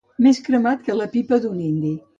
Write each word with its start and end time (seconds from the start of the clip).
Més 0.27 0.39
cremat 0.47 0.83
que 0.89 0.97
la 1.03 1.09
pipa 1.13 1.41
d'un 1.45 1.65
indi. 1.71 1.99